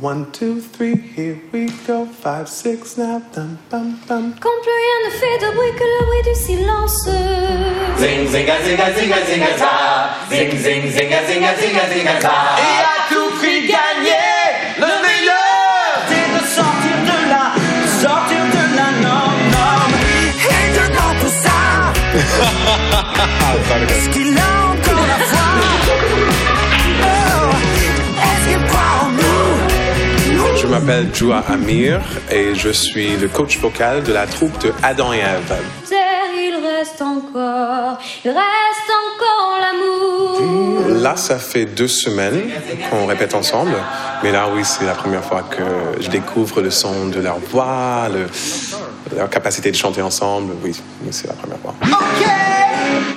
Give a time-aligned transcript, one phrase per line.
[0.00, 2.06] One, two, three, here we go.
[2.06, 4.34] Five, six, now, bum, bum, bum.
[4.40, 7.04] Quand plus rien ne fait de bruit que le bruit du silence.
[7.98, 9.72] Zing, zinga, zinga, zinga, zinga, za.
[10.30, 12.32] Zing, zing, zinga, zinga, zinga, zinga, za.
[12.56, 14.40] Et à tout prix gagner,
[14.78, 17.52] le meilleur, c'est de sortir de là,
[18.00, 19.94] sortir de la norme, norme.
[20.48, 21.58] Et dedans tout ça,
[23.92, 24.69] est-ce qu'il a
[30.70, 35.18] m'appelle Joua Amir et je suis le coach vocal de la troupe de Adam et
[35.18, 35.54] Ève.
[35.88, 35.98] Terre,
[36.36, 41.00] il reste encore, il reste encore l'amour.
[41.02, 42.42] Là, ça fait deux semaines
[42.90, 43.72] qu'on répète ensemble,
[44.22, 48.08] mais là, oui, c'est la première fois que je découvre le son de leur voix,
[48.12, 48.26] le-
[49.16, 50.52] leur capacité de chanter ensemble.
[50.62, 50.74] Oui,
[51.10, 51.74] c'est la première fois.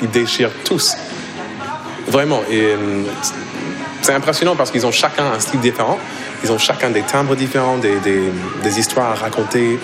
[0.00, 0.96] Ils déchirent tous.
[2.08, 2.40] Vraiment.
[2.50, 3.02] Et euh,
[4.04, 5.98] c'est impressionnant parce qu'ils ont chacun un style différent.
[6.44, 8.30] Ils ont chacun des timbres différents, des, des-
[8.62, 9.78] des histoires à raconter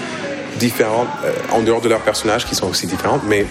[0.59, 3.21] différentes, euh, en dehors de leurs personnages qui sont aussi différents.
[3.27, 3.47] Mais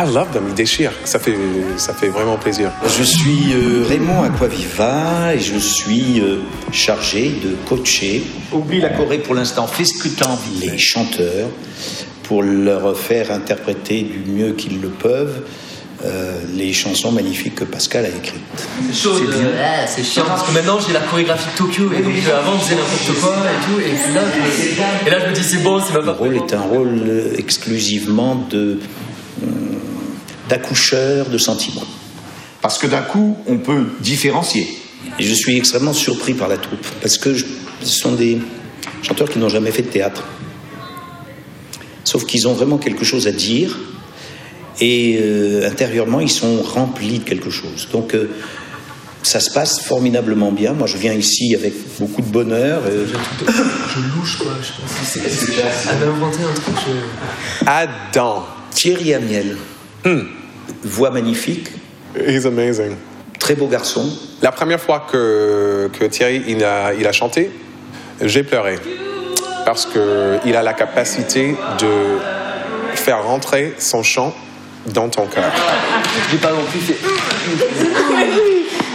[0.00, 0.92] I love them, ils déchirent.
[1.04, 1.36] Ça fait,
[1.76, 2.70] ça fait vraiment plaisir.
[2.98, 6.36] Je suis euh, Raymond Aquaviva et je suis euh,
[6.70, 8.22] chargé de coacher.
[8.52, 10.68] Oublie la Corée pour l'instant, fais ce que tu as envie.
[10.70, 11.48] Les chanteurs
[12.22, 15.40] pour leur faire interpréter du mieux qu'ils le peuvent
[16.04, 18.40] euh, les chansons magnifiques que Pascal a écrites.
[18.92, 22.02] C'est chaud, de- ouais, c'est chiant parce que maintenant j'ai la chorégraphie de Tokyo et
[22.02, 25.30] donc euh, avant je faisais n'importe quoi et tout et là je, et là je
[25.30, 28.78] me dis c'est bon c'est ma Le rôle est un rôle euh, exclusivement de
[29.42, 29.50] hum,
[30.48, 31.84] d'accoucheur de sentiments.
[32.62, 34.66] Parce que d'un coup, on peut différencier.
[35.18, 37.44] Et je suis extrêmement surpris par la troupe, parce que je-
[37.82, 38.38] ce sont des
[39.02, 40.24] chanteurs qui n'ont jamais fait de théâtre.
[42.04, 43.76] Sauf qu'ils ont vraiment quelque chose à dire,
[44.80, 47.88] et euh, intérieurement, ils sont remplis de quelque chose.
[47.92, 48.30] Donc, euh,
[49.22, 50.72] ça se passe formidablement bien.
[50.72, 52.82] Moi, je viens ici avec beaucoup de bonheur.
[52.86, 53.04] euh,
[53.44, 54.90] Je louche quoi, je pense.
[55.04, 55.52] C'est, c'est,
[55.90, 56.74] elle m'a inventé un truc.
[56.86, 58.46] je- Adam.
[58.70, 59.56] Thierry Amiel,
[60.84, 61.68] voix magnifique,
[62.16, 62.92] He's amazing.
[63.40, 64.08] très beau garçon.
[64.40, 67.50] La première fois que, que Thierry il a, il a chanté,
[68.22, 68.78] j'ai pleuré.
[69.64, 74.32] Parce qu'il a la capacité de faire rentrer son chant
[74.92, 75.50] dans ton cœur.
[76.28, 76.98] Je l'ai pas non plus fait.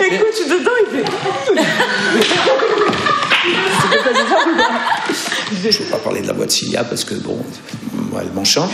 [0.06, 1.06] Écoute, je suis dedans, il fait.
[5.62, 7.38] Je ne veux pas parler de la voix de Cilia parce que, bon,
[7.94, 8.72] moi, elle m'enchante.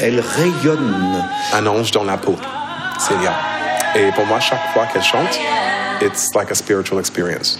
[0.00, 1.24] Elle rayonne.
[1.54, 2.36] Un ange dans la peau,
[2.98, 3.34] Célia.
[3.94, 5.38] Et pour moi, chaque fois qu'elle chante,
[6.00, 7.58] it's like a spiritual experience.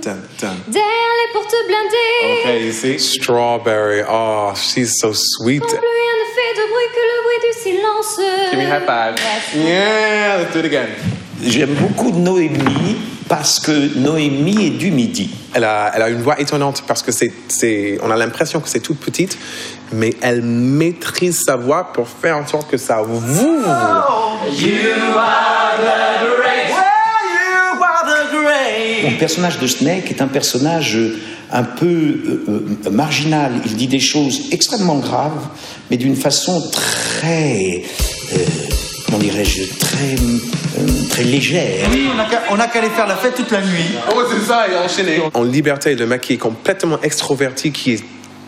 [0.05, 2.43] les portes blindées.
[2.43, 2.99] Okay, you see?
[2.99, 5.63] Strawberry, oh, she's so sweet.
[5.63, 8.21] Quand plus rien ne fait de bruit que le bruit du silence.
[8.51, 9.15] Give me a high five.
[9.17, 9.55] Yes.
[9.55, 10.89] Yeah, let's do it again.
[11.43, 12.97] J'aime beaucoup Noémie
[13.33, 15.31] parce que Noémie est du Midi.
[15.55, 18.69] Elle a, elle a une voix étonnante parce que c'est, c'est, on a l'impression que
[18.69, 19.39] c'est toute petite,
[19.91, 23.23] mais elle maîtrise sa voix pour faire en sorte que ça vous.
[29.03, 31.19] Le personnage de Snake est un personnage euh,
[31.53, 32.45] un peu euh,
[32.87, 33.53] euh, marginal.
[33.65, 35.49] Il dit des choses extrêmement graves,
[35.91, 37.83] mais d'une façon très,
[38.35, 38.37] euh,
[39.13, 41.87] comment dirais-je, très, euh, très légère.
[41.91, 42.19] Oui, on
[42.59, 43.91] a qu'à- aller faire la fête toute la nuit.
[44.11, 45.21] Oh, c'est ça, il a enchaîné.
[45.35, 48.05] En liberté, le mec qui est complètement extroverti, qui est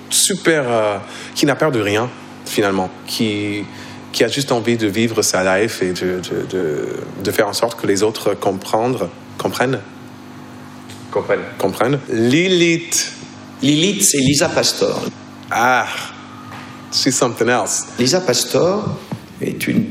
[0.08, 0.64] super.
[0.66, 0.96] euh,
[1.34, 2.08] qui n'a peur de rien,
[2.46, 2.88] finalement.
[3.06, 3.64] Qui,
[4.12, 6.88] qui a juste envie de vivre sa life et de, de, de,
[7.22, 9.80] de faire en sorte que les autres comprendre, comprennent.
[11.10, 11.40] Comprennent.
[11.58, 11.98] Comprennent.
[12.10, 13.12] Lilith.
[13.60, 15.02] Lilith, c'est Lisa Pastor.
[15.50, 15.86] Ah,
[16.90, 17.84] she's something else.
[17.98, 18.96] Lisa Pastor
[19.42, 19.84] est une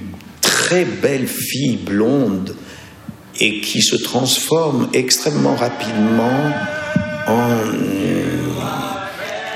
[0.73, 2.55] très belle fille blonde
[3.39, 6.51] et qui se transforme extrêmement rapidement
[7.27, 7.59] en,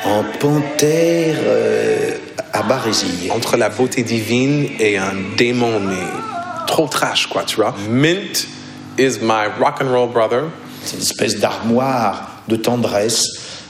[0.05, 2.11] en panthère euh,
[2.53, 3.29] à barésie.
[3.31, 6.05] Entre la beauté divine et un démon, mais
[6.67, 7.73] trop trash, quoi, tu vois.
[7.89, 8.47] Mint
[8.99, 10.43] is my rock and roll brother.
[10.83, 13.25] C'est une espèce d'armoire de tendresse,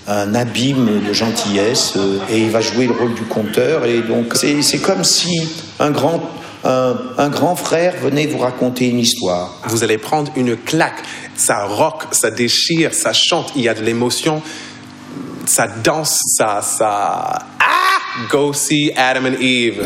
[0.05, 3.85] un abîme de gentillesse, euh, et il va jouer le rôle du conteur.
[3.85, 5.47] Et donc, c'est comme si
[5.79, 6.29] un grand,
[6.63, 9.61] un, grand frère venait vous raconter une histoire.
[9.65, 11.01] Vous allez prendre une claque.
[11.35, 14.41] Ça rock, ça déchire, ça chante, il y a de l'émotion,
[15.45, 17.39] ça danse, ça, ça.
[17.59, 17.87] Ah!
[18.29, 19.85] Go see Adam and Eve.